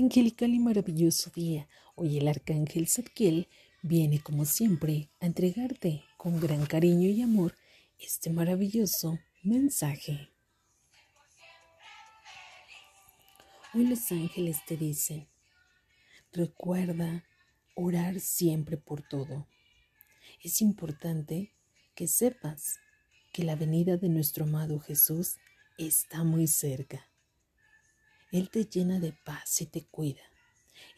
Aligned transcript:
Angelical 0.00 0.54
y 0.54 0.60
maravilloso 0.60 1.28
día. 1.34 1.66
Hoy 1.96 2.18
el 2.18 2.28
arcángel 2.28 2.86
Zadkiel 2.86 3.48
viene 3.82 4.20
como 4.20 4.44
siempre 4.44 5.10
a 5.18 5.26
entregarte 5.26 6.04
con 6.16 6.38
gran 6.38 6.66
cariño 6.66 7.08
y 7.08 7.20
amor 7.20 7.56
este 7.98 8.30
maravilloso 8.30 9.18
mensaje. 9.42 10.30
Hoy 13.74 13.88
los 13.88 14.12
ángeles 14.12 14.64
te 14.68 14.76
dicen, 14.76 15.26
recuerda 16.32 17.24
orar 17.74 18.20
siempre 18.20 18.76
por 18.76 19.02
todo. 19.02 19.48
Es 20.44 20.60
importante 20.60 21.50
que 21.96 22.06
sepas 22.06 22.78
que 23.32 23.42
la 23.42 23.56
venida 23.56 23.96
de 23.96 24.08
nuestro 24.08 24.44
amado 24.44 24.78
Jesús 24.78 25.38
está 25.76 26.22
muy 26.22 26.46
cerca. 26.46 27.07
Él 28.30 28.50
te 28.50 28.64
llena 28.64 29.00
de 29.00 29.12
paz 29.12 29.60
y 29.62 29.66
te 29.66 29.86
cuida. 29.86 30.22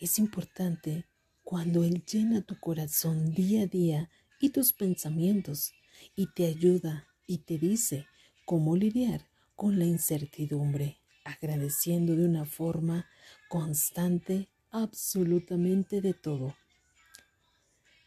Es 0.01 0.19
importante 0.19 1.07
cuando 1.45 1.85
Él 1.85 2.05
llena 2.05 2.43
tu 2.43 2.59
corazón 2.59 3.33
día 3.33 3.63
a 3.63 3.67
día 3.67 4.11
y 4.41 4.51
tus 4.51 4.73
pensamientos 4.73 5.73
y 6.17 6.27
te 6.33 6.47
ayuda 6.47 7.07
y 7.27 7.39
te 7.39 7.59
dice 7.59 8.07
cómo 8.45 8.77
lidiar 8.77 9.27
con 9.55 9.79
la 9.79 9.85
incertidumbre, 9.85 10.99
agradeciendo 11.25 12.17
de 12.17 12.25
una 12.25 12.47
forma 12.47 13.07
constante 13.49 14.49
absolutamente 14.71 16.01
de 16.01 16.15
todo. 16.15 16.57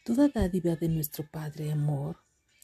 Toda 0.04 0.28
dádiva 0.28 0.76
de 0.76 0.90
nuestro 0.90 1.30
Padre 1.30 1.72
amor 1.72 2.18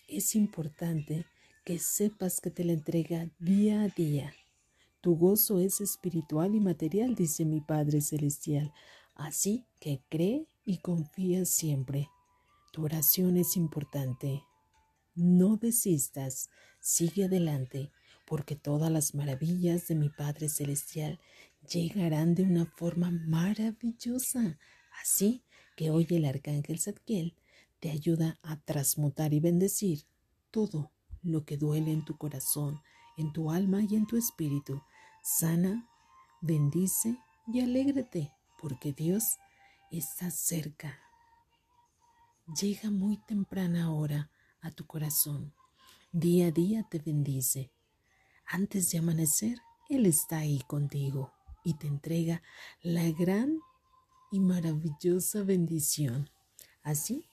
es 0.08 0.36
importante 0.36 1.26
que 1.64 1.80
sepas 1.80 2.42
que 2.42 2.52
te 2.52 2.66
la 2.66 2.74
entrega 2.74 3.30
día 3.40 3.84
a 3.84 3.88
día 3.88 4.34
tu 5.02 5.16
gozo 5.16 5.60
es 5.60 5.82
espiritual 5.82 6.56
y 6.56 6.60
material, 6.60 7.16
dice 7.16 7.46
mi 7.46 7.62
Padre 7.62 8.02
Celestial. 8.02 8.74
Así 9.16 9.66
que 9.80 10.02
cree 10.10 10.48
y 10.66 10.78
confía 10.78 11.46
siempre. 11.46 12.10
Tu 12.72 12.84
oración 12.84 13.38
es 13.38 13.56
importante. 13.56 14.44
No 15.16 15.58
desistas, 15.58 16.50
sigue 16.80 17.26
adelante, 17.26 17.92
porque 18.26 18.56
todas 18.56 18.92
las 18.92 19.16
maravillas 19.16 19.88
de 19.88 19.96
mi 19.96 20.10
Padre 20.10 20.50
Celestial 20.50 21.20
llegarán 21.72 22.36
de 22.36 22.44
una 22.44 22.66
forma 22.66 23.12
maravillosa. 23.12 24.60
Así 25.02 25.44
que 25.76 25.92
hoy 25.92 26.08
el 26.10 26.26
Arcángel 26.26 26.80
Zadkiel 26.80 27.36
te 27.80 27.90
ayuda 27.90 28.38
a 28.44 28.60
transmutar 28.62 29.34
y 29.34 29.40
bendecir 29.40 30.04
todo 30.52 30.92
lo 31.22 31.46
que 31.46 31.58
duele 31.58 31.92
en 31.92 32.06
tu 32.06 32.18
corazón, 32.18 32.82
en 33.20 33.34
tu 33.34 33.52
alma 33.52 33.82
y 33.84 33.96
en 33.96 34.08
tu 34.08 34.18
espíritu. 34.18 34.82
Sana, 35.22 35.88
bendice 36.42 37.18
y 37.48 37.60
alégrate, 37.60 38.34
porque 38.58 38.94
Dios 38.94 39.38
está 39.92 40.32
cerca. 40.32 40.98
Llega 42.60 42.90
muy 42.90 43.18
temprana 43.18 43.92
hora 43.92 44.32
a 44.62 44.72
tu 44.72 44.88
corazón. 44.88 45.54
Día 46.12 46.48
a 46.48 46.52
día 46.52 46.88
te 46.90 47.00
bendice. 47.00 47.72
Antes 48.46 48.90
de 48.92 49.00
amanecer, 49.00 49.60
Él 49.90 50.06
está 50.06 50.40
ahí 50.40 50.64
contigo 50.66 51.32
y 51.64 51.76
te 51.76 51.88
entrega 51.88 52.42
la 52.82 53.12
gran 53.12 53.60
y 54.32 54.40
maravillosa 54.40 55.44
bendición. 55.44 56.30
Así 56.82 57.29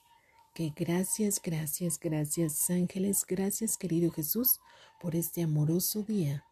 que 0.57 0.73
gracias, 0.75 1.39
gracias, 1.39 1.99
gracias 1.99 2.71
ángeles, 2.71 3.23
gracias 3.27 3.77
querido 3.77 4.09
Jesús 4.09 4.59
por 4.99 5.15
este 5.15 5.43
amoroso 5.43 6.01
día 6.01 6.45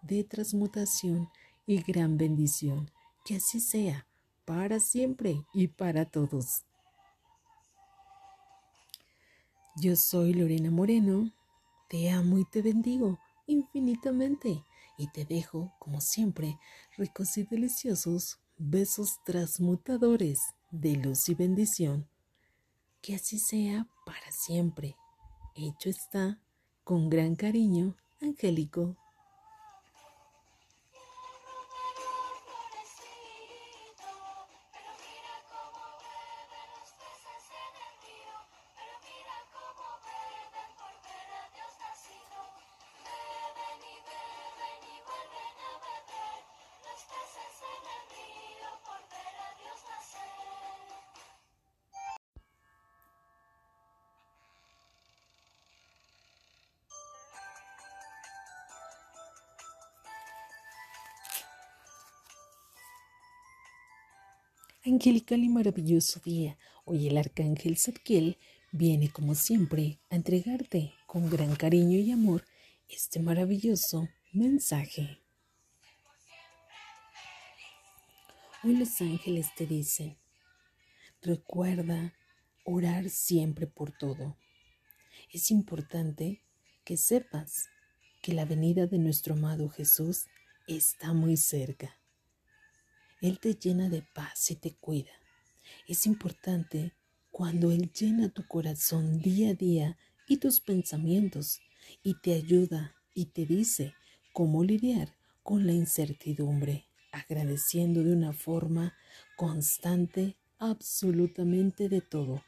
de 0.00 0.24
transmutación 0.24 1.28
y 1.66 1.82
gran 1.82 2.16
bendición. 2.16 2.90
Que 3.26 3.36
así 3.36 3.60
sea, 3.60 4.06
para 4.46 4.80
siempre 4.80 5.44
y 5.52 5.68
para 5.68 6.06
todos. 6.06 6.64
Yo 9.82 9.96
soy 9.96 10.32
Lorena 10.32 10.70
Moreno, 10.70 11.30
te 11.90 12.08
amo 12.08 12.38
y 12.38 12.46
te 12.46 12.62
bendigo 12.62 13.18
infinitamente 13.46 14.64
y 14.96 15.08
te 15.08 15.26
dejo, 15.26 15.74
como 15.78 16.00
siempre, 16.00 16.58
ricos 16.96 17.36
y 17.36 17.42
deliciosos 17.42 18.38
besos 18.56 19.22
transmutadores 19.26 20.40
de 20.70 20.96
luz 20.96 21.28
y 21.28 21.34
bendición. 21.34 22.08
Que 23.06 23.14
así 23.14 23.38
sea 23.38 23.86
para 24.04 24.32
siempre. 24.32 24.96
Hecho 25.54 25.88
está, 25.88 26.40
con 26.82 27.08
gran 27.08 27.36
cariño, 27.36 27.94
angélico. 28.20 28.96
Angelical 64.86 65.42
y 65.42 65.48
maravilloso 65.48 66.20
día. 66.20 66.56
Hoy 66.84 67.08
el 67.08 67.18
arcángel 67.18 67.76
Zadkiel 67.76 68.38
viene 68.70 69.10
como 69.10 69.34
siempre 69.34 69.98
a 70.10 70.14
entregarte 70.14 70.94
con 71.08 71.28
gran 71.28 71.56
cariño 71.56 71.98
y 71.98 72.12
amor 72.12 72.44
este 72.88 73.18
maravilloso 73.18 74.08
mensaje. 74.32 75.18
Hoy 78.62 78.76
los 78.76 79.00
ángeles 79.00 79.48
te 79.56 79.66
dicen, 79.66 80.18
recuerda 81.20 82.14
orar 82.64 83.10
siempre 83.10 83.66
por 83.66 83.90
todo. 83.90 84.36
Es 85.32 85.50
importante 85.50 86.44
que 86.84 86.96
sepas 86.96 87.70
que 88.22 88.34
la 88.34 88.44
venida 88.44 88.86
de 88.86 88.98
nuestro 88.98 89.34
amado 89.34 89.68
Jesús 89.68 90.26
está 90.68 91.12
muy 91.12 91.36
cerca. 91.36 91.98
Él 93.20 93.38
te 93.38 93.54
llena 93.54 93.88
de 93.88 94.02
paz 94.02 94.50
y 94.50 94.56
te 94.56 94.74
cuida. 94.74 95.12
Es 95.88 96.06
importante 96.06 96.94
cuando 97.30 97.70
Él 97.70 97.90
llena 97.92 98.28
tu 98.28 98.46
corazón 98.46 99.20
día 99.20 99.50
a 99.50 99.54
día 99.54 99.96
y 100.28 100.36
tus 100.36 100.60
pensamientos 100.60 101.60
y 102.02 102.14
te 102.20 102.34
ayuda 102.34 102.94
y 103.14 103.26
te 103.26 103.46
dice 103.46 103.94
cómo 104.32 104.64
lidiar 104.64 105.14
con 105.42 105.66
la 105.66 105.72
incertidumbre, 105.72 106.86
agradeciendo 107.12 108.02
de 108.02 108.12
una 108.12 108.32
forma 108.32 108.94
constante 109.36 110.36
absolutamente 110.58 111.88
de 111.88 112.00
todo. 112.00 112.42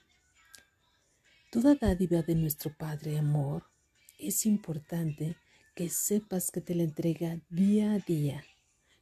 Toda 1.50 1.76
dádiva 1.76 2.22
de 2.22 2.34
nuestro 2.34 2.76
Padre 2.76 3.18
amor 3.18 3.64
es 4.18 4.44
importante 4.44 5.36
que 5.74 5.88
sepas 5.88 6.50
que 6.50 6.60
te 6.60 6.74
la 6.74 6.82
entrega 6.82 7.40
día 7.48 7.92
a 7.92 7.98
día 8.00 8.44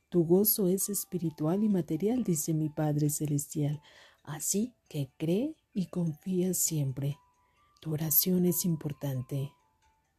tu 0.09 0.25
gozo 0.25 0.69
es 0.69 0.89
espiritual 0.89 1.65
y 1.65 1.69
material, 1.69 2.23
dice 2.23 2.55
mi 2.55 2.69
Padre 2.69 3.11
Celestial. 3.11 3.83
Así 4.23 4.75
que 4.89 5.11
cree 5.17 5.57
y 5.75 5.87
confía 5.87 6.55
siempre. 6.55 7.19
Tu 7.81 7.93
oración 7.93 8.47
es 8.47 8.65
importante. 8.65 9.53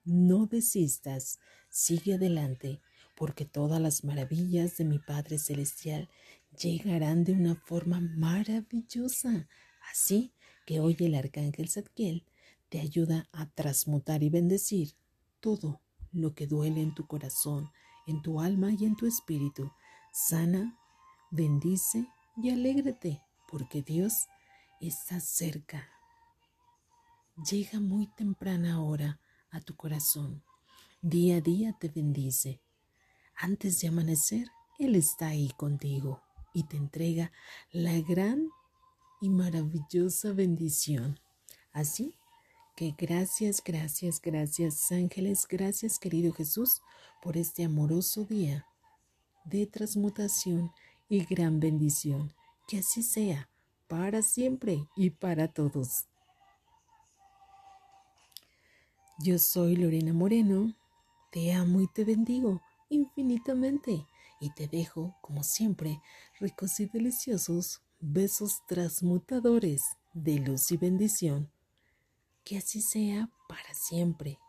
No 0.03 0.45
desistas, 0.45 1.39
sigue 1.69 2.15
adelante, 2.15 2.81
porque 3.15 3.45
todas 3.45 3.81
las 3.81 4.03
maravillas 4.03 4.77
de 4.77 4.85
mi 4.85 4.99
Padre 4.99 5.37
Celestial 5.37 6.09
llegarán 6.57 7.23
de 7.23 7.33
una 7.33 7.55
forma 7.55 7.99
maravillosa. 7.99 9.47
Así 9.91 10.33
que 10.65 10.79
hoy 10.79 10.95
el 10.99 11.15
Arcángel 11.15 11.69
Zadkiel 11.69 12.25
te 12.69 12.79
ayuda 12.79 13.27
a 13.31 13.49
transmutar 13.49 14.23
y 14.23 14.29
bendecir 14.29 14.93
todo 15.39 15.81
lo 16.11 16.33
que 16.33 16.47
duele 16.47 16.81
en 16.81 16.93
tu 16.93 17.07
corazón, 17.07 17.69
en 18.05 18.21
tu 18.21 18.39
alma 18.39 18.71
y 18.71 18.85
en 18.85 18.95
tu 18.95 19.05
espíritu. 19.05 19.71
Sana, 20.19 20.75
bendice 21.29 22.07
y 22.35 22.49
alégrate, 22.49 23.21
porque 23.47 23.83
Dios 23.83 24.27
está 24.81 25.19
cerca. 25.19 25.87
Llega 27.47 27.79
muy 27.79 28.07
temprana 28.07 28.81
hora 28.81 29.19
a 29.51 29.61
tu 29.61 29.75
corazón. 29.75 30.41
Día 31.03 31.37
a 31.37 31.41
día 31.41 31.77
te 31.79 31.89
bendice. 31.89 32.59
Antes 33.35 33.79
de 33.79 33.89
amanecer, 33.89 34.47
Él 34.79 34.95
está 34.95 35.27
ahí 35.27 35.51
contigo 35.55 36.23
y 36.51 36.63
te 36.63 36.77
entrega 36.77 37.31
la 37.71 38.01
gran 38.01 38.49
y 39.21 39.29
maravillosa 39.29 40.33
bendición. 40.33 41.19
Así 41.73 42.17
que 42.75 42.95
gracias, 42.97 43.61
gracias, 43.63 44.19
gracias 44.19 44.91
ángeles, 44.91 45.45
gracias 45.47 45.99
querido 45.99 46.33
Jesús 46.33 46.81
por 47.21 47.37
este 47.37 47.63
amoroso 47.63 48.25
día 48.25 48.66
de 49.49 49.67
transmutación 49.67 50.71
y 51.09 51.23
gran 51.25 51.59
bendición. 51.59 52.33
Que 52.67 52.79
así 52.79 53.03
sea, 53.03 53.49
para 53.87 54.21
siempre 54.21 54.87
y 54.95 55.09
para 55.09 55.47
todos. 55.47 56.05
Yo 59.19 59.39
soy 59.39 59.75
Lorena 59.75 60.13
Moreno, 60.13 60.75
te 61.31 61.53
amo 61.53 61.81
y 61.81 61.87
te 61.87 62.03
bendigo 62.03 62.61
infinitamente 62.89 64.05
y 64.39 64.51
te 64.51 64.67
dejo, 64.67 65.15
como 65.21 65.43
siempre, 65.43 66.01
ricos 66.39 66.79
y 66.79 66.85
deliciosos 66.85 67.81
besos 67.99 68.61
transmutadores 68.67 69.81
de 70.13 70.39
luz 70.39 70.71
y 70.71 70.77
bendición. 70.77 71.49
Que 72.43 72.57
así 72.57 72.81
sea 72.81 73.29
para 73.49 73.73
siempre. 73.73 74.39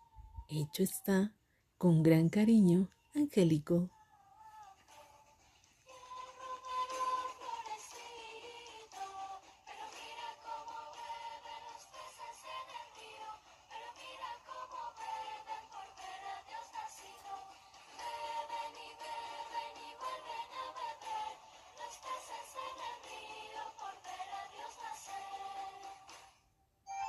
Hecho 0.49 0.83
está, 0.83 1.33
con 1.79 2.03
gran 2.03 2.29
cariño, 2.29 2.89
angélico 3.15 3.91